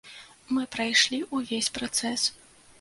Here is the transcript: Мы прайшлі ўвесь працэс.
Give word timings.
Мы 0.57 0.63
прайшлі 0.77 1.21
ўвесь 1.37 1.71
працэс. 1.79 2.21